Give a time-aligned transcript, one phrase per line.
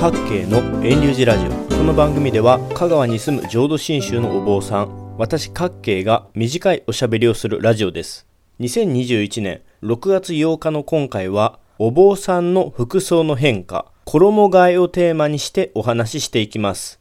[0.00, 1.50] 各系の遠流寺ラジオ。
[1.76, 8.26] この番組では香川に住む浄土真宗のお坊さん私各系が短いおしゃべりをするラジオです。
[8.60, 16.98] 2021年6月8日の今回はお坊さんの服装の変化衣替えをテーマにしてお話ししていきます。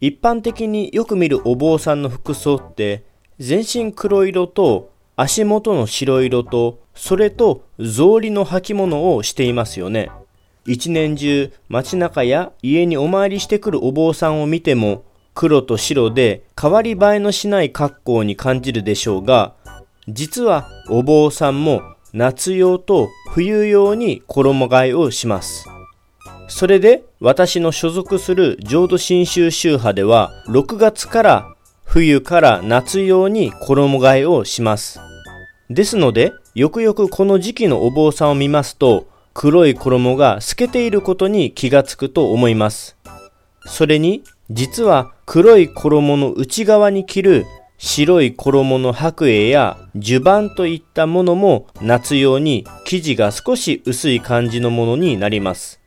[0.00, 3.02] 一般的によく見るお坊さんの服装って
[3.40, 10.08] 全身黒色と足元の白色とそれと草履の履物をしていますよね。
[10.66, 15.04] 一年中街中や家にお参りしてくるお坊さんを見ても
[15.34, 19.54] 黒と白で変わり映えのしない格好に感じるでしょうが
[20.08, 21.82] 実はお坊さんも
[22.12, 25.66] 夏用と冬用に衣替えをします。
[26.48, 35.00] それで私の所属する浄土真宗宗派では6月から冬から夏用に衣替えをします。
[35.68, 42.96] ですのでよくよくこの時期のお坊さんを見ますと黒い衣が透けていることに気がつくと思います。
[43.66, 47.44] それに、実は黒い衣の内側に着る
[47.76, 55.82] 白い衣の白衣や襦袢といったものも夏用に生地が少し薄い感じのものになります。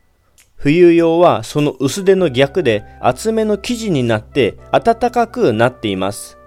[0.56, 6.38] 冬用はその薄手の逆で厚めの生地になって暖かくなっています。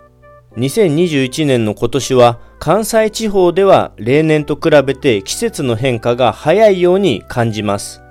[0.56, 8.02] 2021年の今年は関西地方では例年と比べて季節の変化が早いように感じます。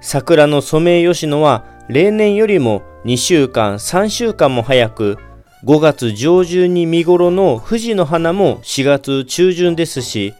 [0.00, 5.18] 桜のソメイヨシノは例年よりも2週間、3週間も早く、
[5.64, 10.34] 5月上旬に見頃の富士の花も4月中旬ですし、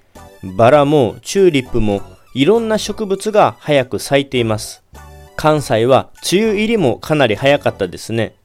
[0.57, 2.03] バラもチューリップも
[2.35, 4.85] いろんな植物が早く咲いています。
[5.35, 8.37] 関西は梅雨入りもかなり早かったですね。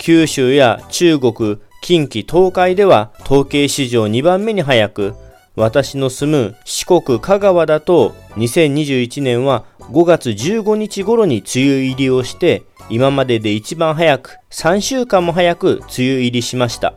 [0.00, 5.14] 九州や中国、近畿東海では統計史上2番目に早く、
[5.56, 16.94] 私の住む四国香川だと2021年は5月15日頃に梅雨入りをして今までで一番早く3週間も早く梅雨入りしました。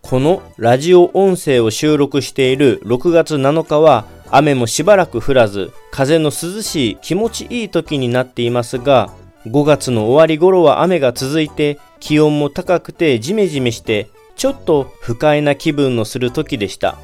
[0.00, 9.10] このラジオ音声を収録している6月7日は雨もしばらく降らず風の涼しい気持ちいい時になっていますが
[9.46, 16.96] 5月の終わり頃は雨が続いて気温も高くてジメジメしてちょっと不快な気分のする時でした。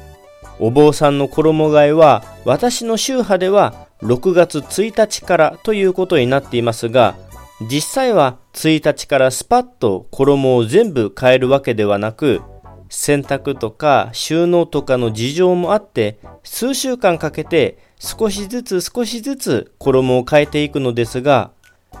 [0.59, 7.15] お坊さんの衣替えは私の宗派では6月1日からということになっていますが、
[7.61, 12.41] 実際は1日からスパッと衣を全部変えるわけではなく、
[12.89, 21.49] 洗濯とか収納とかの事情もあって数週間かけて少しずつ少しずつ衣を変えていくのですが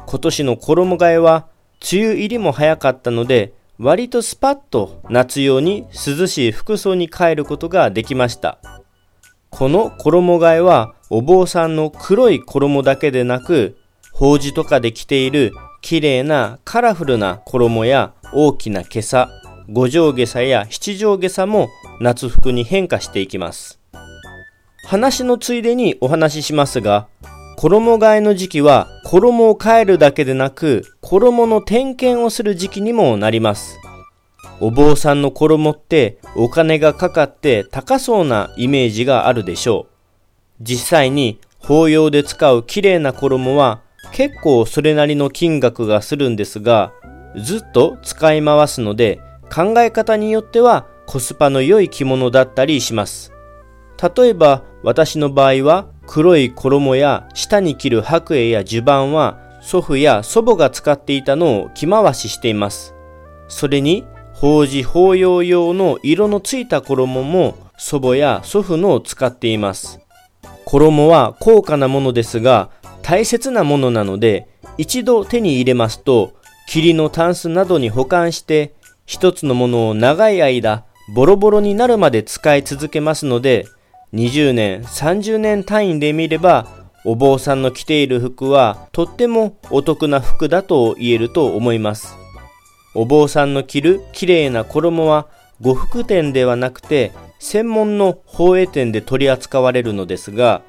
[0.05, 1.47] 今年の衣替えは
[1.91, 8.59] 梅雨入りも早かったので割とスパッと夏用に涼しい服装に変えることができました。
[9.49, 13.77] この衣替えはお坊さんの黒い衣だけでなく、
[14.11, 15.51] 法事とかで着ている
[15.81, 19.29] 綺麗なカラフルな衣や大きな袈裟、
[19.69, 21.69] 五条袈裟や七条袈裟も
[21.99, 23.79] 夏服に変化していきます。
[24.85, 27.07] 話のついでにお話ししますが、
[27.57, 33.79] 衣替えの時期は衣を変えるだけでなく衣の点検をする時期にもなります。
[34.59, 39.93] お坊さんの衣ってお金がかかって高そうなイメージがあるでしょう。
[40.61, 43.81] 実際に法要で使う綺麗な衣は
[44.11, 46.93] 結構それなりの金額がするんですが
[47.37, 49.19] ずっと使い回すので
[49.53, 53.31] 考え方によってはコスパの良い着物だったりします。
[54.15, 62.93] 例えば私の場合は黒い衣や下に着る白衣や襦袢は祖父や祖母が使っていたのを着回ししています。
[63.47, 69.99] それに法事法要用の色のついた衣も祖母や祖父のを使っています。
[70.65, 72.69] 衣は高価なものですが
[73.01, 74.47] 大切なものなので
[74.77, 76.33] 一度手に入れますと
[76.67, 78.73] 霧のタンスなどに保管して
[79.05, 83.67] 一つのものを長い間ボロボロになるまで使い続けますので
[84.13, 86.67] 20年、30年単位で見れば、
[87.03, 92.15] お坊さんの着ている服はとってもお得な服だと言えると思います。
[92.93, 95.27] お坊さんの着る綺麗な衣は
[95.61, 100.61] 呉服店ではなくて専門の法営店で取り扱われるのですが、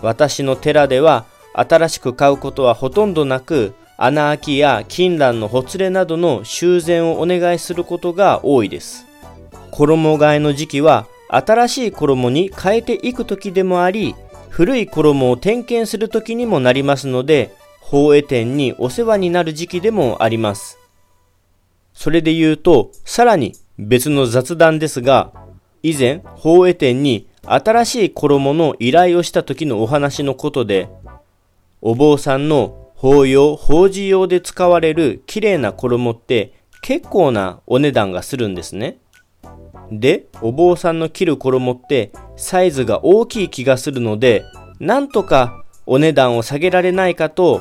[0.00, 9.06] 私の寺では新しく買うことはほとんどなく、穴開きや金蘭のほつれなどの修繕をお願いすることが多いです。
[9.72, 14.14] 衣替えの時期は新しい衣に変えていく時でもあり、
[14.50, 20.78] 古い衣を点検する時にもなりますので、法営店にお世話になる時期でもあります。
[21.94, 25.32] それで言うと、さらに別の雑談ですが、
[25.82, 30.88] 以前、法営店に新しい衣の依頼をした時のお話のことで、
[31.80, 36.52] お坊さんの法用、法事用で使われる綺麗な衣って
[36.82, 38.98] 結構なお値段がするんですね。
[40.00, 44.44] で、お坊さんの着る衣ってサイズが大きい気がするので、
[44.80, 47.60] なんとかお値段を下げられないかと、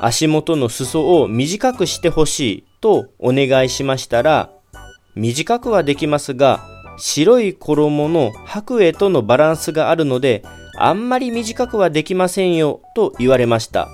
[0.00, 4.50] 足元の裾を短くしてほしいとお願いしましたら、
[5.14, 6.60] 短くはできますが、
[6.98, 10.42] 白い衣の白衣とのバランスがあるので、
[10.78, 13.88] あんまり短くはできませんよと言われました。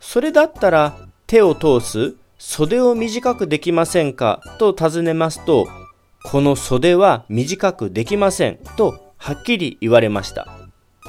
[0.00, 0.96] それだったら
[1.26, 5.66] 手を通す袖を短くできませんかと尋ねますと、
[6.24, 10.48] この袖は短くできませんとはっきり言われました。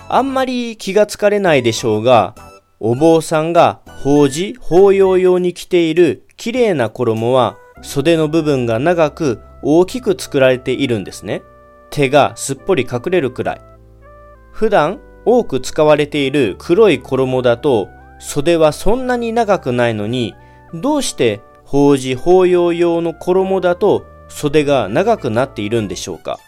[0.08, 2.36] あんまり気がつかれないでしょうが、
[2.80, 11.42] お坊さんが法事、法要用に着ている綺麗な衣は袖の部分が長く大きく作られているんですね。
[11.90, 13.62] 手がすっぽり隠れるくらい。
[14.52, 17.90] 普段多く使われている黒い衣だと
[18.20, 20.36] 袖はそんなに長くないのに
[20.74, 26.40] どうして法事法要用の衣だと袖が長くなっているんでしょうか？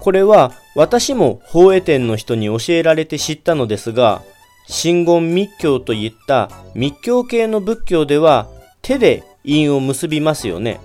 [0.00, 4.22] これは私も法会店の人に教えられて知ったのですが
[4.66, 8.48] 真言密教といった密教系の仏教では
[8.82, 10.80] 手で印を結びますよね。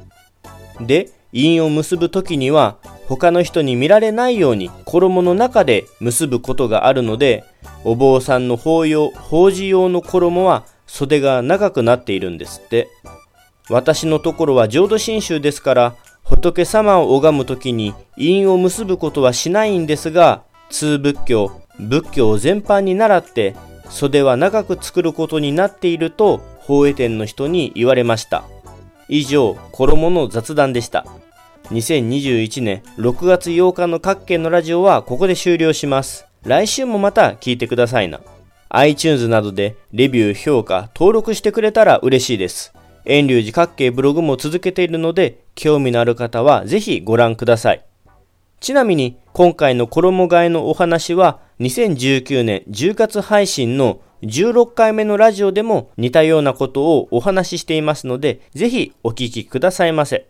[0.79, 2.77] で、印を結ぶ時には
[3.07, 7.43] 他の人に見られないように衣の中で結ぶことがあるので
[7.83, 12.87] お坊さんの法要法事用の衣は袖が長くなっているんですって
[13.69, 15.95] 私のところは浄土真宗ですから
[16.35, 23.55] 仏様を拝む時に印を結ぶことはしないんですが通仏教仏教全般に倣って
[23.89, 28.43] 袖は長く作ることになっていると法営店の人に言われました
[29.09, 31.05] 以上衣の雑談でした
[31.71, 36.25] 2021年6月8日の各県のラジオはここで終了します。
[36.43, 38.19] 来週もまた聞いてくださいな。
[38.69, 42.72] iTunes などでレビュー、評価、登録してくれたら嬉しいです。
[43.05, 47.83] 遠隆寺各系ブログも続けているので、興味のある方はぜひご覧ください。
[48.59, 60.27] ちなみに、今回の衣替えのお話は、2019年10月配信の16回目のラジオでも似たようなことをお話ししていますので、ぜひお聞きくださいませ。